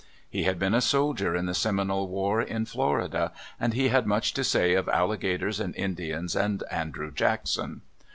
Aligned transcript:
He 0.27 0.45
had 0.45 0.57
been 0.57 0.73
a 0.73 0.81
soldier 0.81 1.35
in 1.35 1.45
the 1.45 1.53
Seminole 1.53 2.07
war 2.07 2.41
in 2.41 2.65
Florida, 2.65 3.31
and 3.59 3.75
he 3.75 3.89
had 3.89 4.07
much 4.07 4.33
to 4.33 4.43
say 4.43 4.73
of 4.73 4.89
alligators 4.89 5.59
and 5.59 5.75
Indians 5.75 6.35
and 6.35 6.63
Andrew 6.71 7.11
Jackson. 7.11 7.81